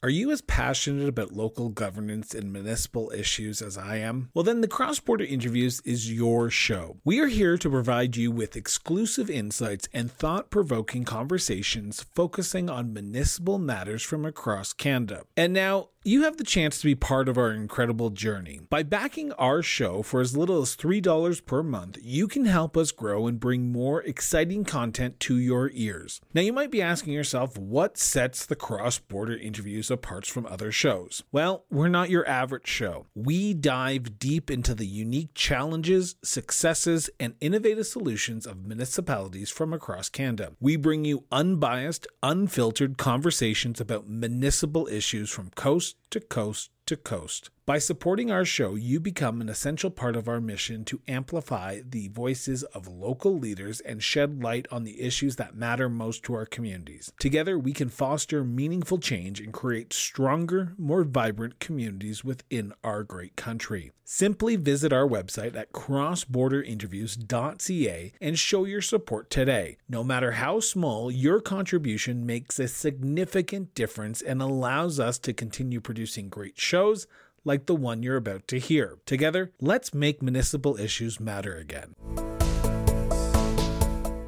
[0.00, 4.30] Are you as passionate about local governance and municipal issues as I am?
[4.32, 6.98] Well, then the Cross Border Interviews is your show.
[7.04, 12.92] We are here to provide you with exclusive insights and thought provoking conversations focusing on
[12.92, 15.24] municipal matters from across Canada.
[15.36, 18.60] And now, you have the chance to be part of our incredible journey.
[18.70, 22.92] By backing our show for as little as $3 per month, you can help us
[22.92, 26.20] grow and bring more exciting content to your ears.
[26.32, 30.72] Now, you might be asking yourself, what sets the cross border interviews apart from other
[30.72, 31.22] shows?
[31.32, 33.06] Well, we're not your average show.
[33.14, 40.08] We dive deep into the unique challenges, successes, and innovative solutions of municipalities from across
[40.08, 40.52] Canada.
[40.60, 47.50] We bring you unbiased, unfiltered conversations about municipal issues from coast to coast to coast.
[47.68, 52.08] By supporting our show, you become an essential part of our mission to amplify the
[52.08, 56.46] voices of local leaders and shed light on the issues that matter most to our
[56.46, 57.12] communities.
[57.18, 63.36] Together, we can foster meaningful change and create stronger, more vibrant communities within our great
[63.36, 63.92] country.
[64.02, 69.76] Simply visit our website at crossborderinterviews.ca and show your support today.
[69.86, 75.82] No matter how small, your contribution makes a significant difference and allows us to continue
[75.82, 77.06] producing great shows
[77.44, 78.98] like the one you're about to hear.
[79.06, 81.94] Together, let's make municipal issues matter again.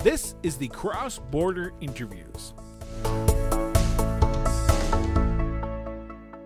[0.02, 2.54] This is the Cross Border Interviews.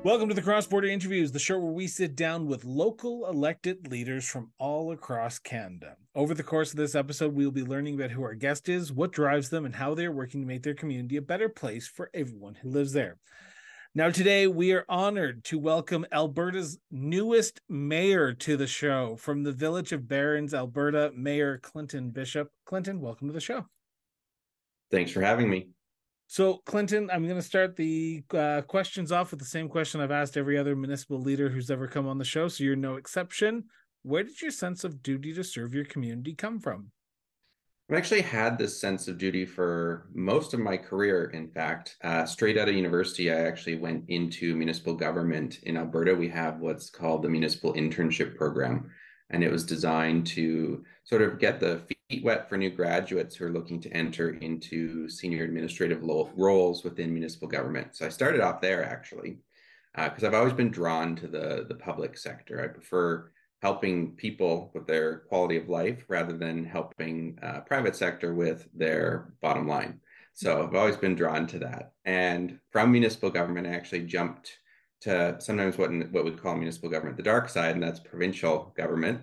[0.05, 3.91] Welcome to the Cross Border Interviews, the show where we sit down with local elected
[3.91, 5.97] leaders from all across Canada.
[6.15, 8.92] Over the course of this episode, we will be learning about who our guest is,
[8.92, 11.89] what drives them, and how they are working to make their community a better place
[11.89, 13.17] for everyone who lives there.
[13.97, 19.53] Now, today we are honored to welcome Alberta's newest mayor to the show from the
[19.53, 22.51] village of Barons, Alberta, Mayor Clinton Bishop.
[22.67, 23.67] Clinton, welcome to the show.
[24.91, 25.69] Thanks for having me.
[26.27, 30.11] So, Clinton, I'm going to start the uh, questions off with the same question I've
[30.11, 32.48] asked every other municipal leader who's ever come on the show.
[32.48, 33.62] So, you're no exception.
[34.03, 36.91] Where did your sense of duty to serve your community come from?
[37.90, 41.27] I've actually had this sense of duty for most of my career.
[41.27, 46.14] In fact, uh, straight out of university, I actually went into municipal government in Alberta.
[46.14, 48.90] We have what's called the municipal internship program,
[49.28, 53.44] and it was designed to sort of get the feet wet for new graduates who
[53.44, 57.94] are looking to enter into senior administrative roles within municipal government.
[57.94, 59.40] So I started off there actually,
[59.94, 62.62] because uh, I've always been drawn to the the public sector.
[62.62, 63.30] I prefer
[63.64, 69.33] helping people with their quality of life rather than helping uh, private sector with their
[69.41, 69.98] bottom line.
[70.35, 71.92] So I've always been drawn to that.
[72.05, 74.58] And from municipal government, I actually jumped
[75.01, 79.23] to sometimes what what we call municipal government, the dark side, and that's provincial government.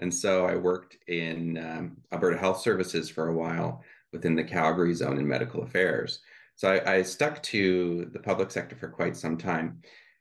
[0.00, 3.82] And so I worked in um, Alberta Health Services for a while
[4.12, 6.20] within the Calgary zone in medical affairs.
[6.56, 9.80] So I, I stuck to the public sector for quite some time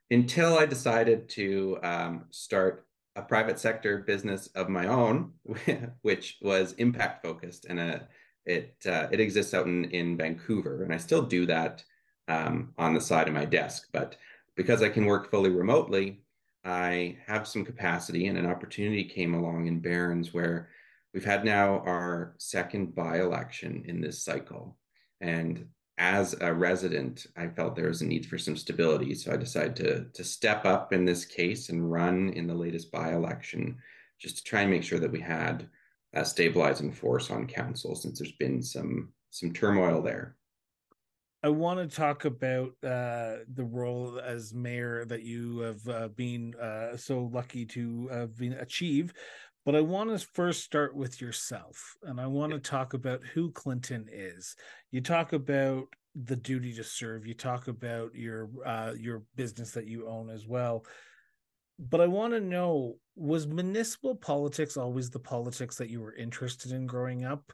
[0.09, 2.86] until I decided to um, start
[3.17, 5.31] a private sector business of my own,
[6.01, 8.00] which was impact focused, and a, uh,
[8.45, 11.83] it uh, it exists out in in Vancouver, and I still do that
[12.27, 13.89] um, on the side of my desk.
[13.91, 14.16] But
[14.56, 16.22] because I can work fully remotely,
[16.63, 20.69] I have some capacity, and an opportunity came along in Barons where
[21.13, 24.77] we've had now our second by election in this cycle,
[25.19, 29.15] and as a resident, I felt there was a need for some stability.
[29.15, 32.91] So I decided to, to step up in this case and run in the latest
[32.91, 33.77] by election
[34.19, 35.67] just to try and make sure that we had
[36.13, 40.35] a stabilizing force on council since there's been some some turmoil there.
[41.43, 46.55] I want to talk about uh, the role as mayor that you have uh, been
[46.55, 49.13] uh, so lucky to have been achieve,
[49.67, 53.51] but I want to first start with yourself, and I want to talk about who
[53.51, 54.55] Clinton is.
[54.91, 57.28] You talk about the duty to serve.
[57.28, 60.85] You talk about your uh, your business that you own as well.
[61.77, 66.72] But I want to know: was municipal politics always the politics that you were interested
[66.72, 67.51] in growing up?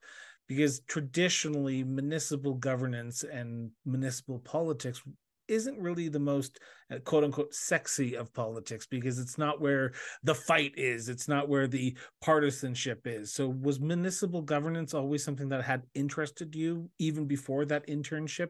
[0.48, 5.02] Because traditionally, municipal governance and municipal politics
[5.48, 6.60] isn't really the most
[6.92, 9.92] uh, quote unquote sexy of politics because it's not where
[10.24, 13.34] the fight is it's not where the partisanship is.
[13.34, 18.50] So was municipal governance always something that had interested you even before that internship?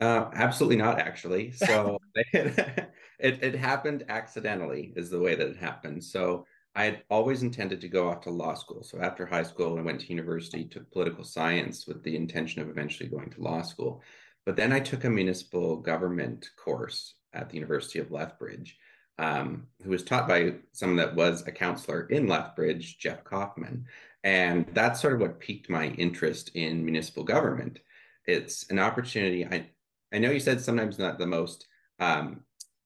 [0.00, 1.52] Uh, absolutely not actually.
[1.52, 1.98] So
[2.32, 2.88] it,
[3.18, 6.02] it happened accidentally is the way that it happened.
[6.02, 6.46] So
[6.76, 8.82] i had always intended to go off to law school.
[8.82, 12.68] So after high school i went to university took political science with the intention of
[12.68, 14.02] eventually going to law school
[14.46, 18.78] but then I took a municipal government course at the University of Lethbridge,
[19.18, 23.84] um, who was taught by someone that was a counselor in Lethbridge, Jeff Coffman.
[24.22, 27.80] And that's sort of what piqued my interest in municipal government.
[28.26, 29.44] It's an opportunity.
[29.44, 29.66] I,
[30.12, 31.66] I know you said sometimes not the most
[32.00, 32.40] um,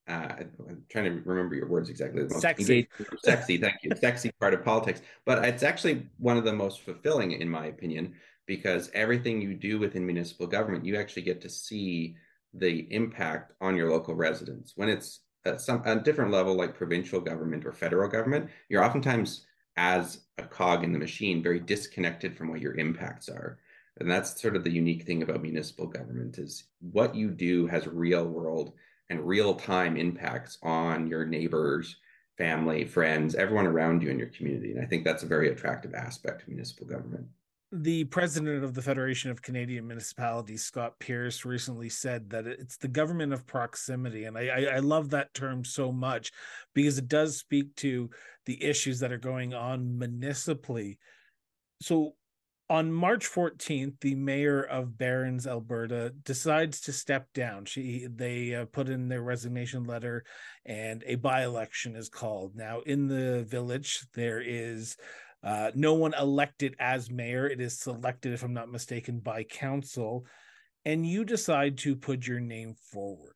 [0.08, 0.36] uh,
[0.68, 2.22] I'm trying to remember your words exactly.
[2.22, 2.88] The most sexy,
[3.22, 3.58] sexy.
[3.58, 3.90] Thank you.
[3.94, 8.14] Sexy part of politics, but it's actually one of the most fulfilling, in my opinion,
[8.48, 12.16] because everything you do within municipal government, you actually get to see
[12.54, 14.72] the impact on your local residents.
[14.74, 19.44] When it's at some a different level, like provincial government or federal government, you're oftentimes
[19.76, 23.58] as a cog in the machine, very disconnected from what your impacts are.
[23.98, 27.86] And that's sort of the unique thing about municipal government is what you do has
[27.86, 28.72] real world
[29.10, 31.96] and real time impacts on your neighbors,
[32.38, 34.72] family, friends, everyone around you in your community.
[34.72, 37.26] And I think that's a very attractive aspect of municipal government.
[37.70, 42.88] The president of the Federation of Canadian Municipalities, Scott Pearce, recently said that it's the
[42.88, 44.24] government of proximity.
[44.24, 46.32] And I, I, love that term so much
[46.72, 48.08] because it does speak to
[48.46, 50.98] the issues that are going on municipally.
[51.82, 52.14] So,
[52.70, 57.64] on March 14th, the mayor of Barons, Alberta, decides to step down.
[57.64, 60.24] She they uh, put in their resignation letter,
[60.66, 62.56] and a by-election is called.
[62.56, 64.96] Now, in the village, there is
[65.42, 67.46] uh, no one elected as mayor.
[67.46, 70.26] It is selected, if I'm not mistaken, by council,
[70.84, 73.34] and you decide to put your name forward.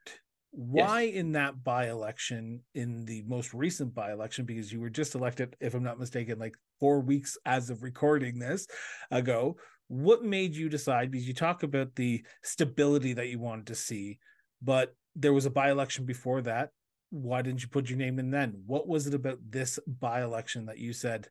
[0.55, 1.15] Why yes.
[1.15, 5.83] in that by-election, in the most recent by-election, because you were just elected, if I'm
[5.83, 8.67] not mistaken, like four weeks as of recording this
[9.11, 9.57] ago.
[9.89, 11.11] What made you decide?
[11.11, 14.19] Because you talk about the stability that you wanted to see,
[14.61, 16.71] but there was a by-election before that.
[17.11, 18.63] Why didn't you put your name in then?
[18.67, 21.29] What was it about this by-election that you said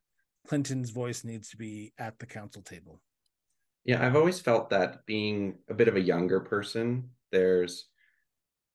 [0.48, 3.02] Clinton's voice needs to be at the council table?
[3.84, 7.88] Yeah, I've always felt that being a bit of a younger person, there's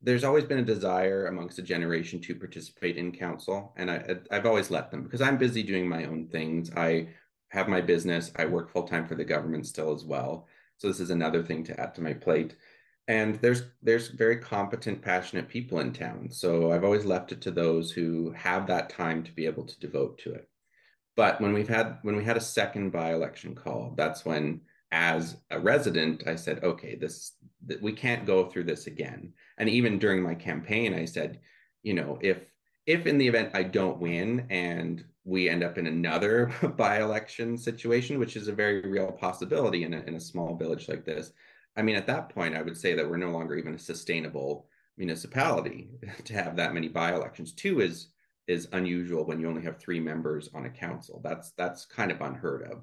[0.02, 4.44] there's always been a desire amongst a generation to participate in council and I, i've
[4.44, 6.70] always let them because i'm busy doing my own things.
[6.76, 7.08] I
[7.48, 10.46] have my business i work full-time for the government still as well.
[10.78, 12.56] So this is another thing to add to my plate.
[13.08, 16.30] And there's there's very competent passionate people in town.
[16.30, 19.80] So i've always left it to those who have that time to be able to
[19.80, 20.48] devote to it
[21.16, 24.60] but when we've had when we had a second by-election call that's when
[24.92, 27.32] as a resident i said okay this
[27.80, 29.32] we can't go through this again.
[29.58, 31.40] And even during my campaign i said
[31.82, 32.38] you know if
[32.86, 38.18] if in the event i don't win and we end up in another by-election situation
[38.18, 41.32] which is a very real possibility in a, in a small village like this
[41.76, 44.68] i mean at that point i would say that we're no longer even a sustainable
[44.96, 45.88] municipality
[46.24, 47.52] to have that many by-elections.
[47.52, 48.08] Two is
[48.46, 52.20] is unusual when you only have three members on a council that's that's kind of
[52.20, 52.82] unheard of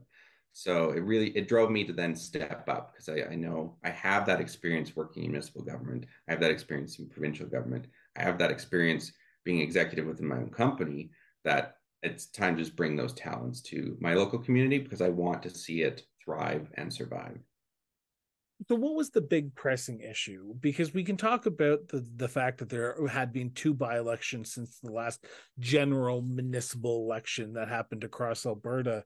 [0.54, 3.90] so it really it drove me to then step up because I, I know I
[3.90, 6.06] have that experience working in municipal government.
[6.28, 7.88] I have that experience in provincial government.
[8.16, 9.12] I have that experience
[9.44, 11.10] being executive within my own company
[11.44, 15.42] that it's time to just bring those talents to my local community because I want
[15.44, 17.40] to see it thrive and survive.
[18.68, 20.54] So, what was the big pressing issue?
[20.60, 24.54] Because we can talk about the, the fact that there had been two by elections
[24.54, 25.26] since the last
[25.60, 29.04] general municipal election that happened across Alberta.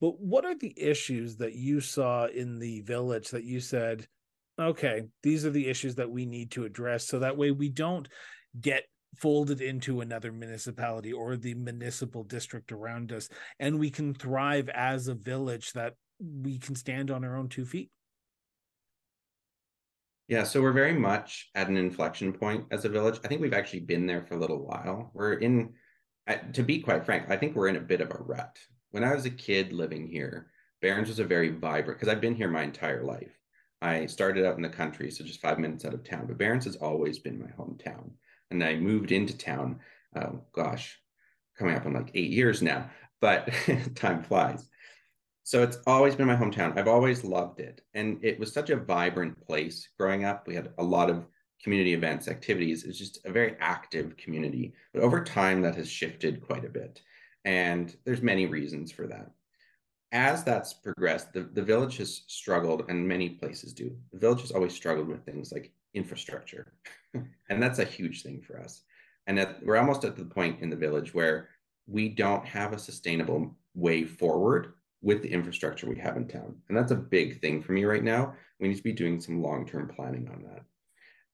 [0.00, 4.06] But what are the issues that you saw in the village that you said,
[4.58, 8.08] okay, these are the issues that we need to address so that way we don't
[8.60, 8.84] get
[9.16, 13.28] folded into another municipality or the municipal district around us
[13.60, 17.64] and we can thrive as a village that we can stand on our own two
[17.64, 17.90] feet?
[20.28, 23.20] Yeah, so we're very much at an inflection point as a village.
[23.24, 25.10] I think we've actually been there for a little while.
[25.12, 25.74] We're in,
[26.52, 28.58] to be quite frank, I think we're in a bit of a rut
[28.94, 32.36] when I was a kid living here, Barons was a very vibrant because I've been
[32.36, 33.36] here my entire life.
[33.82, 36.64] I started out in the country, so just five minutes out of town, but Barons
[36.66, 38.12] has always been my hometown.
[38.52, 39.80] And I moved into town,
[40.14, 40.96] oh, gosh,
[41.58, 42.88] coming up on like eight years now,
[43.20, 43.52] but
[43.96, 44.68] time flies.
[45.46, 46.76] So it's always been my hometown.
[46.78, 47.82] I've always loved it.
[47.92, 50.48] And it was such a vibrant place growing up.
[50.48, 51.26] We had a lot of
[51.62, 52.84] community events, activities.
[52.84, 54.72] It's just a very active community.
[54.94, 57.02] But over time, that has shifted quite a bit.
[57.44, 59.30] And there's many reasons for that.
[60.12, 63.94] As that's progressed, the, the village has struggled, and many places do.
[64.12, 66.72] The village has always struggled with things like infrastructure.
[67.50, 68.80] and that's a huge thing for us.
[69.26, 71.50] And at, we're almost at the point in the village where
[71.86, 74.72] we don't have a sustainable way forward
[75.04, 76.56] with the infrastructure we have in town.
[76.68, 78.34] And that's a big thing for me right now.
[78.58, 80.62] We need to be doing some long term planning on that.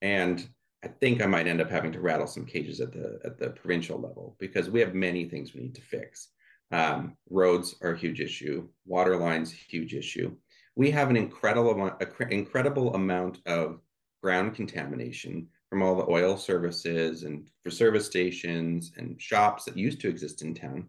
[0.01, 0.47] And
[0.83, 3.51] I think I might end up having to rattle some cages at the at the
[3.51, 6.29] provincial level because we have many things we need to fix.
[6.71, 8.67] Um, roads are a huge issue.
[8.85, 10.35] Water lines, huge issue.
[10.75, 13.79] We have an incredible amount, incredible amount of
[14.21, 20.01] ground contamination from all the oil services and for service stations and shops that used
[20.01, 20.87] to exist in town.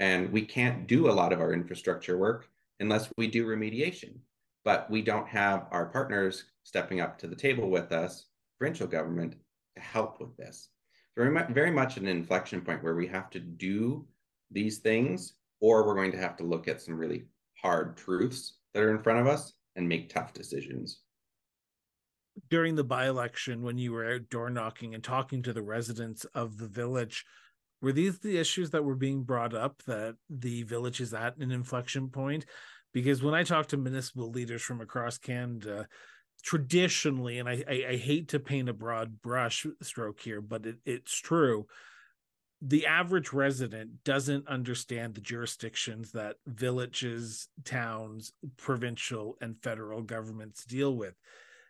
[0.00, 2.48] And we can't do a lot of our infrastructure work
[2.80, 4.18] unless we do remediation.
[4.64, 8.26] But we don't have our partners stepping up to the table with us
[8.58, 9.34] provincial government
[9.76, 10.68] to help with this.
[11.16, 14.06] Very very much an inflection point where we have to do
[14.50, 17.24] these things, or we're going to have to look at some really
[17.60, 21.00] hard truths that are in front of us and make tough decisions.
[22.50, 26.24] During the by election, when you were out door knocking and talking to the residents
[26.34, 27.24] of the village,
[27.80, 31.50] were these the issues that were being brought up that the village is at an
[31.50, 32.46] inflection point?
[32.92, 35.88] Because when I talk to municipal leaders from across Canada,
[36.42, 40.76] traditionally, and I, I, I hate to paint a broad brush stroke here, but it,
[40.84, 41.66] it's true
[42.66, 50.96] the average resident doesn't understand the jurisdictions that villages, towns, provincial, and federal governments deal
[50.96, 51.14] with.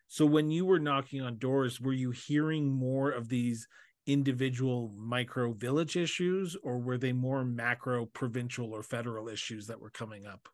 [0.06, 3.66] So when you were knocking on doors, were you hearing more of these
[4.06, 9.90] individual micro village issues, or were they more macro provincial or federal issues that were
[9.90, 10.48] coming up?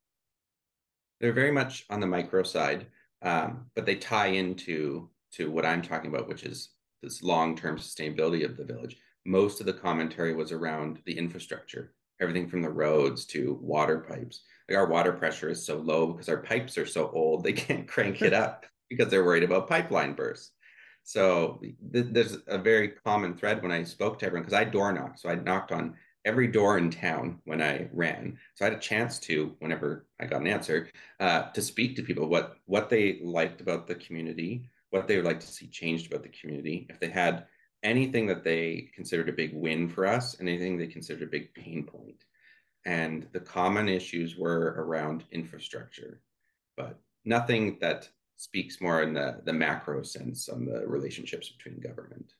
[1.20, 2.86] They're very much on the micro side,
[3.22, 6.70] um, but they tie into to what I'm talking about, which is
[7.02, 12.48] this long-term sustainability of the village most of the commentary was around the infrastructure, everything
[12.48, 14.42] from the roads to water pipes.
[14.68, 17.88] Like our water pressure is so low because our pipes are so old, they can't
[17.88, 20.52] crank it up because they're worried about pipeline bursts.
[21.02, 21.60] So
[21.92, 25.20] th- there's a very common thread when I spoke to everyone because I door knocked.
[25.20, 28.38] So I knocked on every door in town when I ran.
[28.54, 30.88] So I had a chance to, whenever I got an answer,
[31.18, 35.24] uh, to speak to people what what they liked about the community, what they would
[35.24, 37.46] like to see changed about the community, if they had
[37.82, 41.84] anything that they considered a big win for us anything they considered a big pain
[41.84, 42.24] point.
[42.84, 46.20] And the common issues were around infrastructure,
[46.76, 48.08] but nothing that
[48.40, 52.32] speaks more in the, the macro sense on the relationships between government.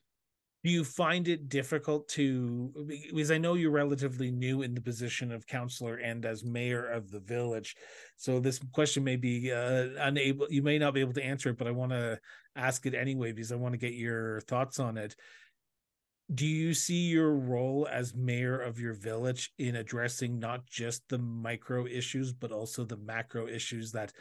[0.63, 5.31] Do you find it difficult to, because I know you're relatively new in the position
[5.31, 7.75] of councillor and as mayor of the village.
[8.17, 11.57] So this question may be uh, unable, you may not be able to answer it,
[11.57, 12.19] but I want to
[12.55, 15.15] ask it anyway because I want to get your thoughts on it.
[16.33, 21.17] Do you see your role as mayor of your village in addressing not just the
[21.17, 24.13] micro issues, but also the macro issues that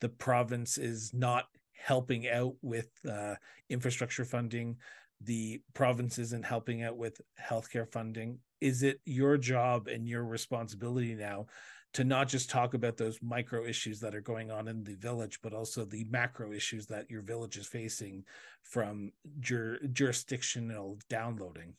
[0.00, 3.34] the province is not helping out with uh,
[3.68, 4.76] infrastructure funding,
[5.20, 8.38] the province isn't helping out with healthcare funding?
[8.60, 11.46] Is it your job and your responsibility now
[11.94, 15.38] to not just talk about those micro issues that are going on in the village,
[15.42, 18.24] but also the macro issues that your village is facing
[18.62, 21.72] from jur- jurisdictional downloading.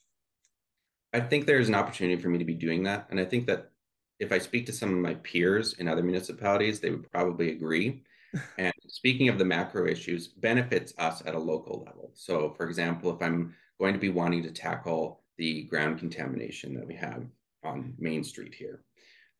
[1.13, 3.07] I think there's an opportunity for me to be doing that.
[3.12, 3.71] And I think that
[4.19, 8.03] if I speak to some of my peers in other municipalities, they would probably agree.
[8.57, 12.12] and speaking of the macro issues, benefits us at a local level.
[12.13, 16.88] So, for example, if I'm going to be wanting to tackle the ground contamination that
[16.88, 17.24] we have
[17.63, 18.83] on Main Street here,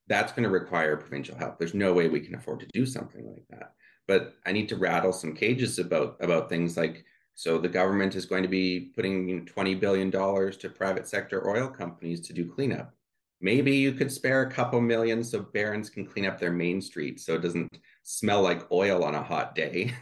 [0.07, 1.57] that's going to require provincial help.
[1.57, 3.74] There's no way we can afford to do something like that.
[4.07, 7.03] But I need to rattle some cages about about things like
[7.36, 11.67] so the government is going to be putting 20 billion dollars to private sector oil
[11.67, 12.97] companies to do cleanup.
[13.39, 17.20] Maybe you could spare a couple million so Barons can clean up their main street
[17.20, 19.94] so it doesn't smell like oil on a hot day.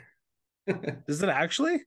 [1.08, 1.84] Does it actually?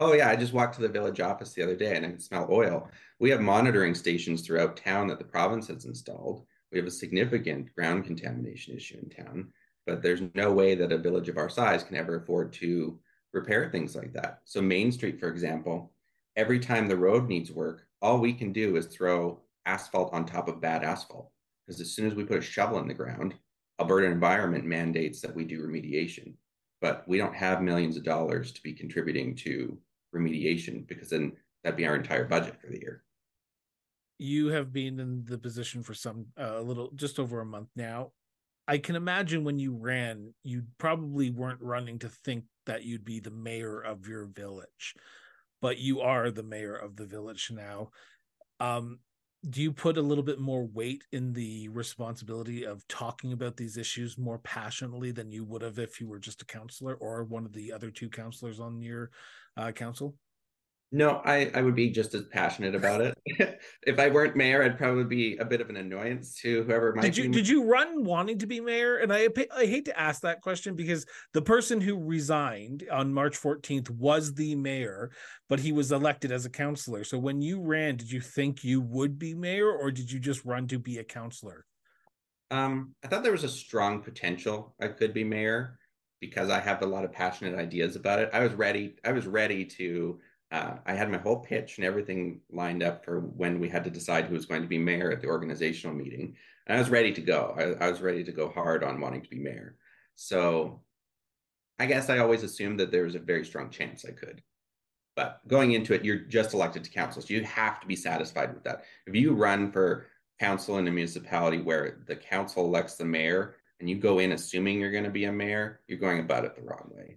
[0.00, 2.20] Oh yeah, I just walked to the village office the other day and I can
[2.20, 2.90] smell oil.
[3.20, 7.72] We have monitoring stations throughout town that the province has installed we have a significant
[7.74, 9.48] ground contamination issue in town,
[9.86, 12.98] but there's no way that a village of our size can ever afford to
[13.32, 14.40] repair things like that.
[14.44, 15.92] So, Main Street, for example,
[16.34, 20.48] every time the road needs work, all we can do is throw asphalt on top
[20.48, 21.30] of bad asphalt.
[21.66, 23.34] Because as soon as we put a shovel in the ground,
[23.80, 26.34] Alberta Environment mandates that we do remediation.
[26.80, 29.78] But we don't have millions of dollars to be contributing to
[30.14, 33.04] remediation because then that'd be our entire budget for the year
[34.22, 37.68] you have been in the position for some uh, a little just over a month
[37.74, 38.12] now
[38.68, 43.18] i can imagine when you ran you probably weren't running to think that you'd be
[43.18, 44.94] the mayor of your village
[45.60, 47.90] but you are the mayor of the village now
[48.60, 49.00] um,
[49.50, 53.76] do you put a little bit more weight in the responsibility of talking about these
[53.76, 57.44] issues more passionately than you would have if you were just a counselor or one
[57.44, 59.10] of the other two counselors on your
[59.56, 60.14] uh, council
[60.94, 63.18] no, I, I would be just as passionate about it.
[63.82, 67.00] if I weren't mayor, I'd probably be a bit of an annoyance to whoever might.
[67.00, 67.30] Did you be...
[67.30, 68.98] did you run wanting to be mayor?
[68.98, 73.40] And I I hate to ask that question because the person who resigned on March
[73.40, 75.10] 14th was the mayor,
[75.48, 77.04] but he was elected as a councilor.
[77.04, 80.44] So when you ran, did you think you would be mayor, or did you just
[80.44, 81.64] run to be a councilor?
[82.50, 85.78] Um, I thought there was a strong potential I could be mayor
[86.20, 88.28] because I have a lot of passionate ideas about it.
[88.34, 88.96] I was ready.
[89.06, 90.20] I was ready to
[90.52, 93.90] uh, I had my whole pitch and everything lined up for when we had to
[93.90, 96.36] decide who was going to be mayor at the organizational meeting.
[96.66, 97.54] And I was ready to go.
[97.56, 99.76] I, I was ready to go hard on wanting to be mayor.
[100.14, 100.82] So
[101.78, 104.42] I guess I always assumed that there was a very strong chance I could.
[105.16, 107.22] But going into it, you're just elected to council.
[107.22, 108.84] So you have to be satisfied with that.
[109.06, 113.88] If you run for council in a municipality where the council elects the mayor and
[113.88, 116.62] you go in assuming you're going to be a mayor, you're going about it the
[116.62, 117.16] wrong way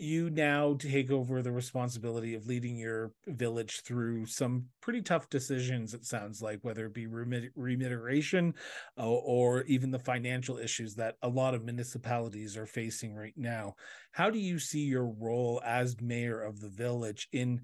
[0.00, 5.94] you now take over the responsibility of leading your village through some pretty tough decisions
[5.94, 8.54] it sounds like whether it be remuneration
[8.98, 13.74] uh, or even the financial issues that a lot of municipalities are facing right now.
[14.12, 17.60] How do you see your role as mayor of the village in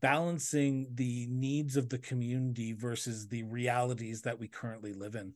[0.00, 5.32] balancing the needs of the community versus the realities that we currently live in?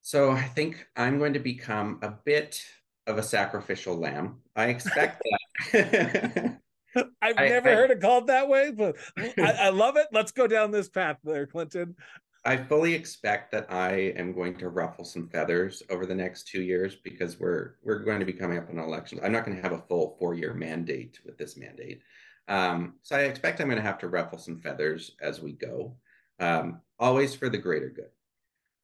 [0.00, 2.64] So i think i'm going to become a bit
[3.08, 4.36] of a sacrificial lamb.
[4.54, 5.22] I expect
[5.72, 6.58] that.
[6.96, 10.06] I've I, never I, heard it called that way, but I, I love it.
[10.12, 11.96] Let's go down this path there, Clinton.
[12.44, 16.62] I fully expect that I am going to ruffle some feathers over the next two
[16.62, 19.20] years because we're we're going to be coming up on elections.
[19.24, 22.00] I'm not going to have a full four year mandate with this mandate,
[22.46, 25.96] um, so I expect I'm going to have to ruffle some feathers as we go,
[26.38, 28.10] um, always for the greater good.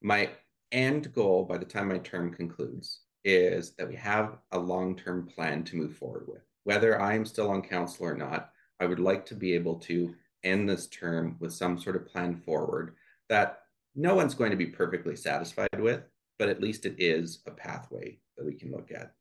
[0.03, 0.31] My
[0.73, 5.27] end goal by the time my term concludes is that we have a long term
[5.27, 6.43] plan to move forward with.
[6.65, 8.51] Whether I'm still on council or not,
[8.81, 12.37] I would like to be able to end this term with some sort of plan
[12.37, 12.95] forward
[13.29, 13.61] that
[13.95, 16.03] no one's going to be perfectly satisfied with,
[16.39, 19.13] but at least it is a pathway that we can look at.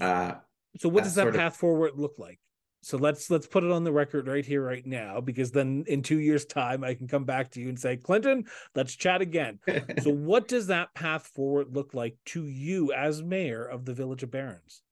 [0.00, 0.34] Uh,
[0.78, 2.38] so, what does that path of, forward look like?
[2.82, 6.02] So let's let's put it on the record right here, right now, because then in
[6.02, 9.58] two years' time I can come back to you and say, Clinton, let's chat again.
[10.02, 14.22] so what does that path forward look like to you as mayor of the village
[14.22, 14.82] of Barons?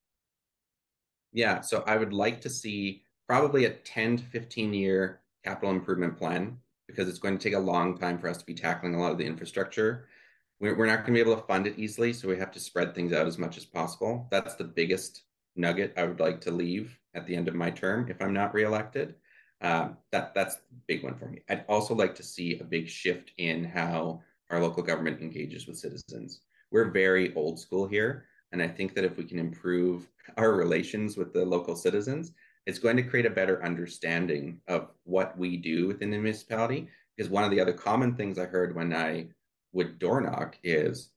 [1.32, 6.18] Yeah, so I would like to see probably a 10 to 15 year capital improvement
[6.18, 9.00] plan because it's going to take a long time for us to be tackling a
[9.00, 10.08] lot of the infrastructure.
[10.60, 12.60] We're, we're not going to be able to fund it easily, so we have to
[12.60, 14.26] spread things out as much as possible.
[14.30, 15.22] That's the biggest
[15.58, 18.54] nugget I would like to leave at the end of my term if I'm not
[18.54, 19.14] reelected.
[19.60, 21.42] Um, that that's a big one for me.
[21.48, 25.78] I'd also like to see a big shift in how our local government engages with
[25.78, 26.40] citizens.
[26.70, 31.16] We're very old school here, and I think that if we can improve our relations
[31.16, 32.32] with the local citizens,
[32.66, 36.88] it's going to create a better understanding of what we do within the municipality.
[37.16, 39.28] Because one of the other common things I heard when I
[39.72, 41.10] would door knock is,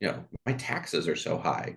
[0.00, 1.76] you know, my taxes are so high.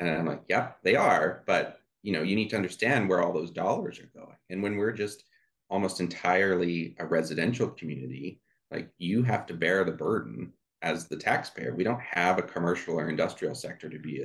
[0.00, 3.32] And I'm like, yep, they are, but you know, you need to understand where all
[3.32, 4.36] those dollars are going.
[4.48, 5.24] And when we're just
[5.68, 11.74] almost entirely a residential community, like you have to bear the burden as the taxpayer.
[11.74, 14.24] We don't have a commercial or industrial sector to be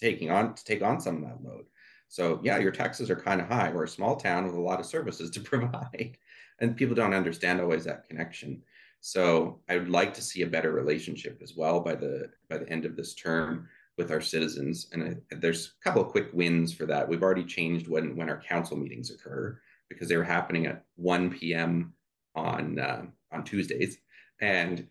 [0.00, 1.66] taking on to take on some of that load.
[2.08, 3.70] So yeah, your taxes are kind of high.
[3.70, 6.16] We're a small town with a lot of services to provide,
[6.58, 8.62] and people don't understand always that connection.
[9.00, 12.68] So I would like to see a better relationship as well by the by the
[12.68, 13.68] end of this term
[14.02, 14.88] with our citizens.
[14.92, 17.08] And there's a couple of quick wins for that.
[17.08, 21.30] We've already changed when when our council meetings occur because they were happening at 1
[21.30, 21.94] p.m.
[22.34, 23.98] on uh, on Tuesdays,
[24.40, 24.86] and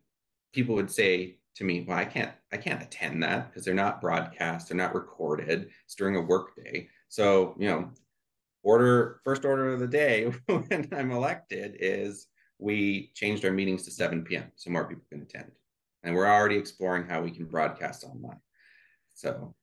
[0.54, 4.02] people would say to me, "Well, I can't I can't attend that because they're not
[4.02, 5.70] broadcast, they're not recorded.
[5.86, 7.92] It's during a work day." So you know,
[8.64, 12.28] order first order of the day when I'm elected is
[12.60, 14.52] we changed our meetings to 7 p.m.
[14.56, 15.52] so more people can attend.
[16.04, 18.40] And we're already exploring how we can broadcast online.
[19.22, 19.54] So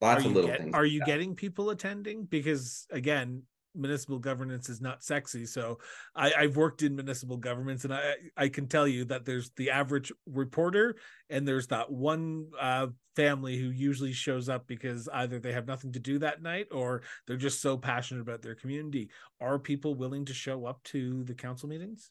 [0.00, 0.74] lots of little get, things.
[0.74, 1.06] Are like you that.
[1.06, 2.24] getting people attending?
[2.24, 3.42] Because again,
[3.72, 5.46] municipal governance is not sexy.
[5.46, 5.78] So
[6.14, 9.70] I, I've worked in municipal governments, and I I can tell you that there's the
[9.70, 10.96] average reporter,
[11.30, 15.92] and there's that one uh, family who usually shows up because either they have nothing
[15.92, 19.08] to do that night or they're just so passionate about their community.
[19.40, 22.10] Are people willing to show up to the council meetings?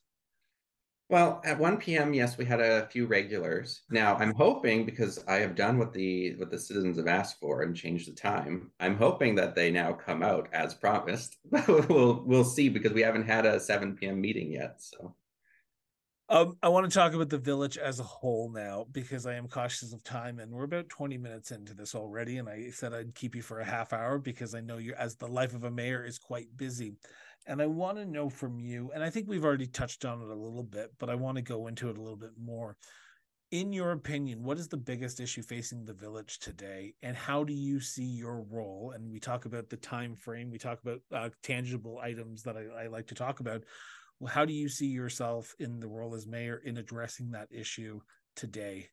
[1.08, 3.82] Well, at 1 p.m., yes, we had a few regulars.
[3.92, 7.62] Now, I'm hoping because I have done what the what the citizens have asked for
[7.62, 8.72] and changed the time.
[8.80, 11.38] I'm hoping that they now come out as promised.
[11.68, 14.20] we'll we'll see because we haven't had a 7 p.m.
[14.20, 14.82] meeting yet.
[14.82, 15.16] So,
[16.28, 19.48] um, I want to talk about the village as a whole now because I am
[19.48, 22.40] cautious of time, and we're about 20 minutes into this already.
[22.40, 25.16] And I said I'd keep you for a half hour because I know you, as
[25.16, 26.96] the life of a mayor, is quite busy.
[27.48, 30.30] And I want to know from you, and I think we've already touched on it
[30.30, 32.76] a little bit, but I want to go into it a little bit more.
[33.52, 37.54] In your opinion, what is the biggest issue facing the village today, and how do
[37.54, 38.94] you see your role?
[38.96, 42.86] And we talk about the time frame, we talk about uh, tangible items that I,
[42.86, 43.64] I like to talk about.
[44.20, 48.00] Well, how do you see yourself in the role as mayor in addressing that issue
[48.36, 48.90] today?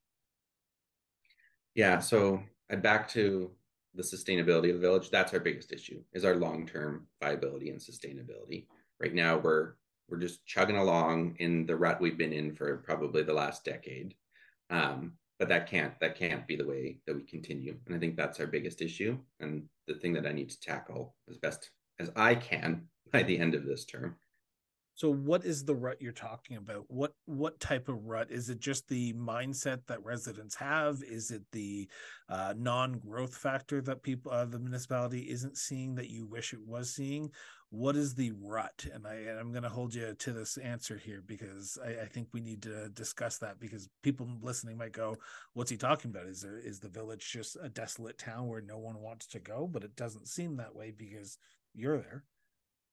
[1.74, 3.50] Yeah, so I back to
[3.94, 8.66] the sustainability of the village that's our biggest issue is our long-term viability and sustainability.
[9.00, 9.74] Right now we're
[10.08, 14.14] we're just chugging along in the rut we've been in for probably the last decade.
[14.70, 17.76] Um, but that can't that can't be the way that we continue.
[17.86, 19.18] And i think that's our biggest issue.
[19.40, 23.38] And the thing that i need to tackle as best as i can by the
[23.38, 24.16] end of this term.
[24.94, 26.84] So what is the rut you're talking about?
[26.88, 28.30] What what type of rut?
[28.30, 31.02] Is it just the mindset that residents have?
[31.02, 31.88] Is it the
[32.28, 36.94] uh, non-growth factor that people uh, the municipality isn't seeing that you wish it was
[36.94, 37.30] seeing?
[37.70, 38.84] What is the rut?
[38.92, 42.04] And I and I'm going to hold you to this answer here because I, I,
[42.04, 45.16] think we need to discuss that because people listening might go,
[45.54, 46.26] "What's he talking about?
[46.26, 49.66] Is there is the village just a desolate town where no one wants to go?"
[49.66, 51.38] But it doesn't seem that way because
[51.74, 52.24] you're there.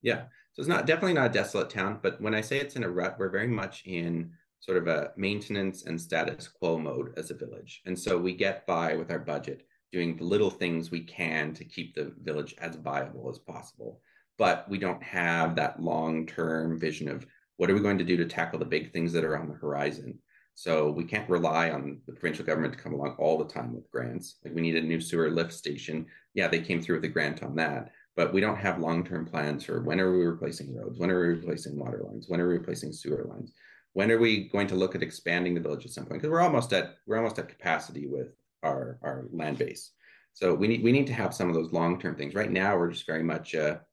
[0.02, 0.24] Yeah.
[0.54, 2.90] So it's not definitely not a desolate town, but when I say it's in a
[2.90, 7.36] rut, we're very much in sort of a maintenance and status quo mode as a
[7.36, 7.82] village.
[7.86, 11.64] And so we get by with our budget doing the little things we can to
[11.64, 14.02] keep the village as viable as possible.
[14.38, 17.26] But we don't have that long-term vision of
[17.58, 19.56] what are we going to do to tackle the big things that are on the
[19.56, 20.20] horizon.
[20.56, 23.90] So we can't rely on the provincial government to come along all the time with
[23.92, 24.36] grants.
[24.44, 26.06] Like we need a new sewer lift station.
[26.34, 29.64] Yeah, they came through with a grant on that but we don't have long-term plans
[29.64, 31.00] for when are we replacing roads?
[31.00, 32.26] When are we replacing water lines?
[32.28, 33.54] When are we replacing sewer lines?
[33.94, 36.20] When are we going to look at expanding the village at some point?
[36.22, 39.92] Because we're almost at we're almost at capacity with our our land base.
[40.34, 42.36] So we need we need to have some of those long-term things.
[42.36, 43.86] Right now we're just very much a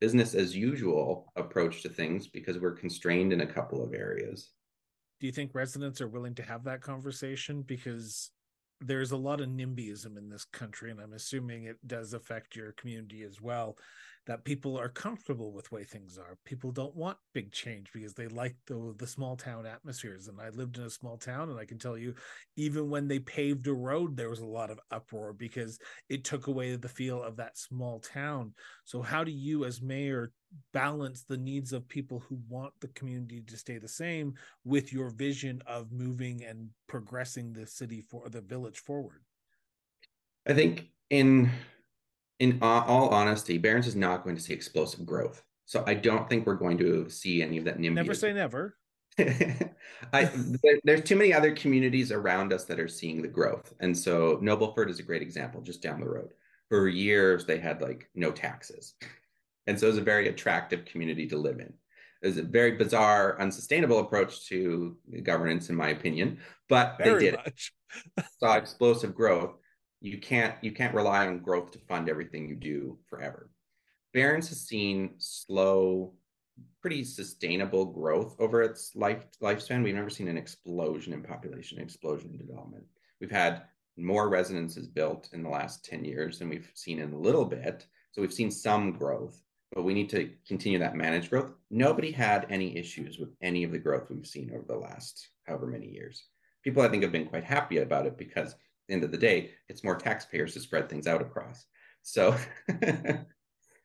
[0.00, 4.52] business as usual approach to things because we're constrained in a couple of areas.
[5.20, 7.60] Do you think residents are willing to have that conversation?
[7.60, 8.30] Because
[8.84, 12.72] there's a lot of NIMBYism in this country, and I'm assuming it does affect your
[12.72, 13.76] community as well.
[14.26, 16.38] That people are comfortable with way things are.
[16.46, 20.28] People don't want big change because they like the the small town atmospheres.
[20.28, 22.14] And I lived in a small town, and I can tell you,
[22.56, 26.46] even when they paved a road, there was a lot of uproar because it took
[26.46, 28.54] away the feel of that small town.
[28.84, 30.32] So, how do you, as mayor,
[30.72, 34.34] balance the needs of people who want the community to stay the same
[34.64, 39.22] with your vision of moving and progressing the city for the village forward
[40.46, 41.50] i think in
[42.38, 45.42] in all honesty barons is not going to see explosive growth.
[45.66, 48.76] So i don't think we're going to see any of that NIMBY never say never.
[49.18, 53.72] I, there, there's too many other communities around us that are seeing the growth.
[53.78, 56.30] And so nobleford is a great example just down the road.
[56.68, 58.94] For years they had like no taxes.
[59.66, 61.72] And so it's a very attractive community to live in.
[62.22, 67.38] It's a very bizarre, unsustainable approach to governance, in my opinion, but very they did
[68.40, 69.54] saw explosive growth.
[70.00, 73.50] You can't you can't rely on growth to fund everything you do forever.
[74.12, 76.14] Barons has seen slow,
[76.80, 79.82] pretty sustainable growth over its life lifespan.
[79.82, 82.84] We've never seen an explosion in population, explosion in development.
[83.20, 83.62] We've had
[83.96, 87.86] more residences built in the last 10 years than we've seen in a little bit.
[88.12, 89.40] So we've seen some growth,
[89.72, 91.52] but we need to continue that managed growth.
[91.70, 95.66] Nobody had any issues with any of the growth we've seen over the last however
[95.66, 96.24] many years.
[96.62, 98.54] People, I think, have been quite happy about it because
[98.88, 101.64] end of the day, it's more taxpayers to spread things out across.
[102.02, 102.36] So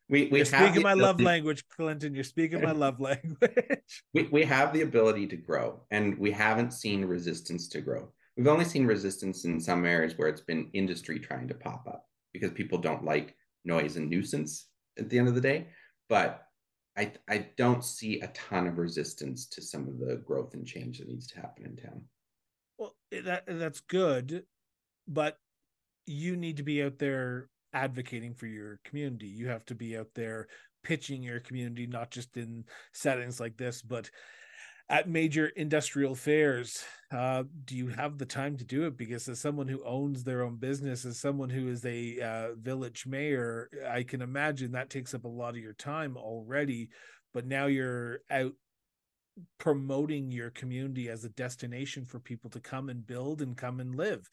[0.10, 2.14] we, we you're speaking my love language, Clinton.
[2.14, 4.04] You're speaking my love language.
[4.14, 8.12] we, we have the ability to grow, and we haven't seen resistance to grow.
[8.38, 12.06] We've only seen resistance in some areas where it's been industry trying to pop up
[12.34, 13.36] because people don't like
[13.66, 15.68] noise and nuisance at the end of the day
[16.10, 16.48] but
[16.98, 20.98] I I don't see a ton of resistance to some of the growth and change
[20.98, 22.02] that needs to happen in town.
[22.78, 24.44] Well, eh, that that's good,
[25.10, 25.38] but
[26.06, 29.28] you need to be out there advocating for your community.
[29.28, 30.48] You have to be out there
[30.84, 34.10] pitching your community, not just in settings like this, but
[34.90, 36.84] at major industrial fairs.
[37.12, 38.98] Uh, do you have the time to do it?
[38.98, 43.06] Because as someone who owns their own business as someone who is a uh, village
[43.06, 46.90] mayor i can imagine that takes up a lot of your time already
[47.34, 48.54] but now you're out
[49.58, 53.96] promoting your community as a destination for people to come and build and come and
[53.96, 54.28] live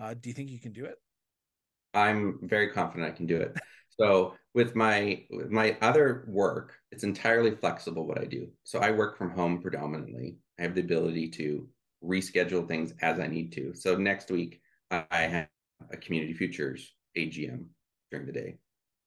[0.00, 0.96] uh, do you think you can do it
[1.94, 3.56] i'm very confident i can do it
[4.00, 8.48] so with my with my other work, it's entirely flexible what I do.
[8.64, 10.38] So I work from home predominantly.
[10.58, 11.68] I have the ability to
[12.02, 13.74] reschedule things as I need to.
[13.74, 15.48] So next week I have
[15.92, 17.66] a community futures AGM
[18.10, 18.56] during the day.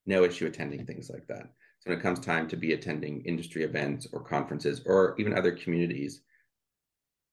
[0.06, 1.50] No issue attending things like that.
[1.80, 5.54] So when it comes time to be attending industry events or conferences or even other
[5.54, 6.22] communities,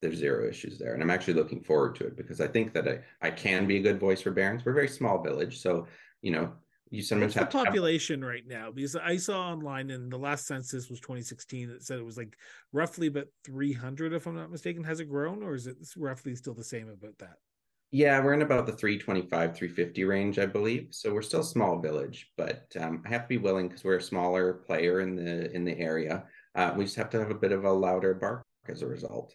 [0.01, 0.95] there's zero issues there.
[0.95, 3.77] And I'm actually looking forward to it because I think that I, I can be
[3.77, 4.65] a good voice for Barons.
[4.65, 5.61] We're a very small village.
[5.61, 5.87] So,
[6.23, 6.53] you know,
[6.91, 8.29] you sometimes What's have the population have...
[8.29, 11.71] right now because I saw online in the last census was 2016.
[11.71, 12.37] It said it was like
[12.73, 14.83] roughly about 300, if I'm not mistaken.
[14.85, 17.37] Has it grown or is it roughly still the same about that?
[17.93, 20.89] Yeah, we're in about the 325, 350 range, I believe.
[20.91, 23.97] So we're still a small village, but um, I have to be willing because we're
[23.97, 26.25] a smaller player in the in the area.
[26.55, 29.35] Uh, we just have to have a bit of a louder bark as a result.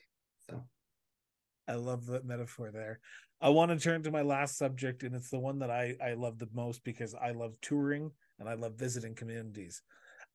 [1.68, 3.00] I love that metaphor there.
[3.42, 6.14] I want to turn to my last subject, and it's the one that I, I
[6.14, 9.82] love the most because I love touring and I love visiting communities.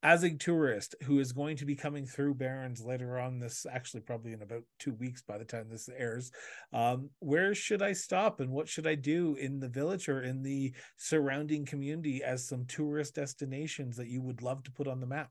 [0.02, 4.00] as a tourist who is going to be coming through Barons later on this actually
[4.00, 6.30] probably in about two weeks by the time this airs,
[6.72, 10.42] um, where should I stop and what should I do in the village or in
[10.42, 15.06] the surrounding community as some tourist destinations that you would love to put on the
[15.06, 15.30] map?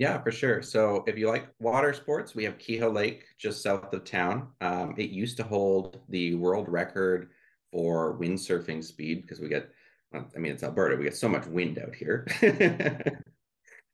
[0.00, 0.62] Yeah, for sure.
[0.62, 4.48] So if you like water sports, we have Keho Lake just south of town.
[4.62, 7.28] Um, it used to hold the world record
[7.70, 9.68] for windsurfing speed because we get
[10.14, 10.96] I mean, it's Alberta.
[10.96, 12.26] We get so much wind out here.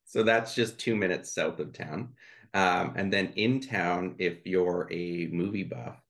[0.05, 2.11] so that's just two minutes south of town.
[2.55, 6.01] Um, and then in town, if you're a movie buff,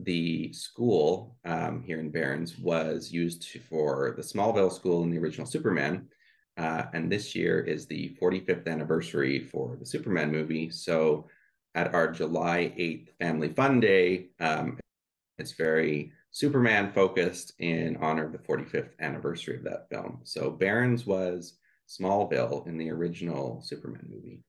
[0.00, 5.46] the school um, here in Barons was used for the Smallville School in the original
[5.46, 6.08] Superman.
[6.56, 10.70] Uh, and this year is the 45th anniversary for the Superman movie.
[10.70, 11.26] So
[11.74, 14.78] at our July 8th Family Fun Day, um,
[15.38, 20.20] it's very Superman focused in honor of the 45th anniversary of that film.
[20.24, 24.42] So Barons was Smallville in the original Superman movie.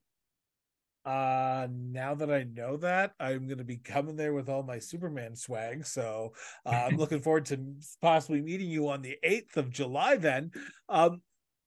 [1.05, 5.35] Uh now that I know that, I'm gonna be coming there with all my Superman
[5.35, 5.85] swag.
[5.85, 6.33] So
[6.65, 7.59] uh, I'm looking forward to
[8.01, 10.51] possibly meeting you on the 8th of July then.
[10.89, 11.21] Um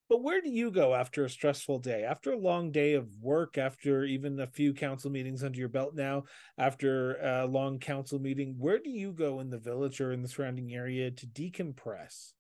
[0.09, 2.05] but where do you go after a stressful day?
[2.05, 5.95] After a long day of work, after even a few council meetings under your belt
[5.95, 6.25] now,
[6.57, 10.29] after a long council meeting, where do you go in the village or in the
[10.29, 12.33] surrounding area to decompress?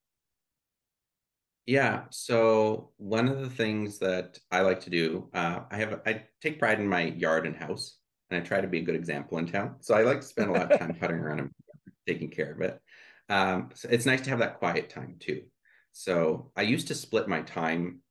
[1.66, 6.26] Yeah, so one of the things that I like to do, uh, I have I
[6.40, 7.98] take pride in my yard and house,
[8.31, 9.76] and I try to be a good example in town.
[9.83, 11.50] So I like to spend a lot of time puttering around and
[12.07, 12.81] taking care of it.
[13.28, 15.44] Um, so it's nice to have that quiet time too.
[15.98, 18.02] So I used to split my time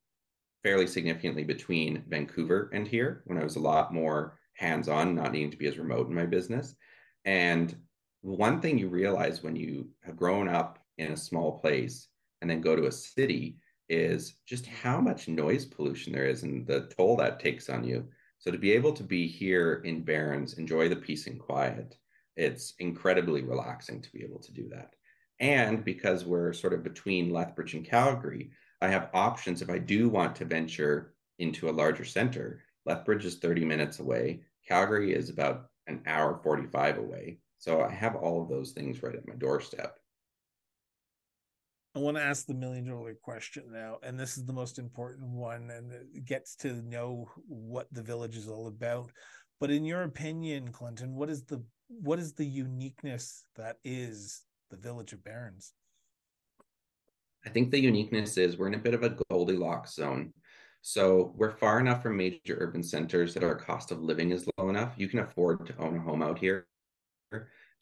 [0.62, 5.32] fairly significantly between Vancouver and here when I was a lot more hands on, not
[5.32, 6.76] needing to be as remote in my business.
[7.24, 7.74] And
[8.20, 12.10] one thing you realize when you have grown up in a small place
[12.42, 16.68] and then go to a city is just how much noise pollution there is and
[16.68, 18.06] the toll that takes on you.
[18.40, 21.96] So to be able to be here in Barons, enjoy the peace and quiet,
[22.36, 24.97] it's incredibly relaxing to be able to do that.
[25.40, 30.10] And because we're sort of between Lethbridge and Calgary, I have options if I do
[30.10, 32.62] want to venture into a larger center.
[32.86, 34.42] Lethbridge is 30 minutes away.
[34.68, 37.40] Calgary is about an hour 45 away.
[37.60, 39.98] So I have all of those things right at my doorstep.
[41.96, 45.30] I want to ask the million dollar question now, and this is the most important
[45.30, 49.12] one, and it gets to know what the village is all about.
[49.60, 54.78] But in your opinion, Clinton, what is the what is the uniqueness that is the
[54.78, 55.74] village of Barons?
[57.46, 60.34] I think the uniqueness is we're in a bit of a Goldilocks zone.
[60.82, 64.70] So we're far enough from major urban centers that our cost of living is low
[64.70, 64.94] enough.
[64.98, 66.68] You can afford to own a home out here.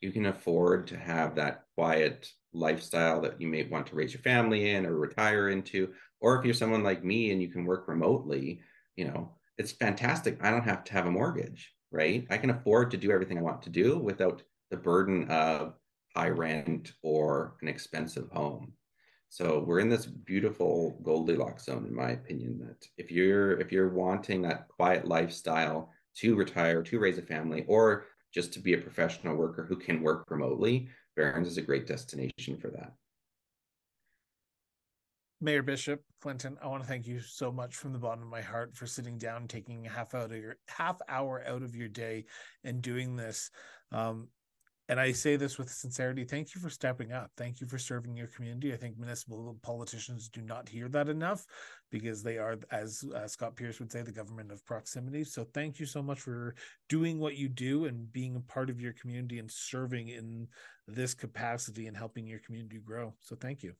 [0.01, 4.21] You can afford to have that quiet lifestyle that you may want to raise your
[4.21, 5.93] family in or retire into.
[6.19, 8.61] Or if you're someone like me and you can work remotely,
[8.95, 10.37] you know, it's fantastic.
[10.41, 12.25] I don't have to have a mortgage, right?
[12.29, 15.75] I can afford to do everything I want to do without the burden of
[16.15, 18.73] high rent or an expensive home.
[19.29, 22.59] So we're in this beautiful Goldilocks zone, in my opinion.
[22.59, 27.65] That if you're if you're wanting that quiet lifestyle to retire, to raise a family,
[27.67, 31.85] or just to be a professional worker who can work remotely, Barons is a great
[31.85, 32.93] destination for that.
[35.41, 38.41] Mayor Bishop Clinton, I want to thank you so much from the bottom of my
[38.41, 42.25] heart for sitting down, taking half out of your half hour out of your day,
[42.63, 43.51] and doing this.
[43.91, 44.29] Um,
[44.87, 46.23] and I say this with sincerity.
[46.23, 47.31] Thank you for stepping up.
[47.37, 48.71] Thank you for serving your community.
[48.71, 51.45] I think municipal politicians do not hear that enough
[51.91, 55.23] because they are, as uh, Scott Pearce would say, the government of proximity.
[55.23, 56.53] So thank you so much for
[56.87, 60.47] doing what you do and being a part of your community and serving in
[60.87, 63.15] this capacity and helping your community grow.
[63.21, 63.73] So thank you.